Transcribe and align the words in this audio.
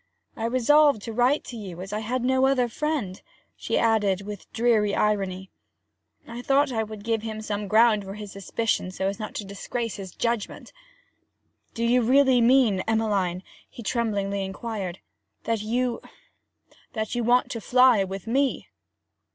I 0.35 0.45
resolved 0.45 1.03
to 1.03 1.13
write 1.13 1.43
to 1.43 1.55
you, 1.55 1.79
as 1.79 1.93
I 1.93 1.99
had 1.99 2.23
no 2.23 2.47
other 2.47 2.67
friend.' 2.67 3.21
She 3.55 3.77
added, 3.77 4.21
with 4.21 4.51
dreary 4.51 4.95
irony, 4.95 5.51
'I 6.27 6.41
thought 6.41 6.71
I 6.71 6.81
would 6.81 7.03
give 7.03 7.21
him 7.21 7.39
some 7.39 7.67
ground 7.67 8.03
for 8.03 8.15
his 8.15 8.31
suspicion, 8.31 8.89
so 8.89 9.07
as 9.07 9.19
not 9.19 9.35
to 9.35 9.45
disgrace 9.45 9.97
his 9.97 10.11
judgment.' 10.11 10.73
'Do 11.75 11.83
you 11.83 12.01
really 12.01 12.41
mean, 12.41 12.79
Emmeline,' 12.87 13.43
he 13.69 13.83
tremblingly 13.83 14.43
inquired, 14.43 14.97
'that 15.43 15.61
you 15.61 16.01
that 16.93 17.13
you 17.13 17.23
want 17.23 17.51
to 17.51 17.61
fly 17.61 18.03
with 18.03 18.25
me?' 18.25 18.69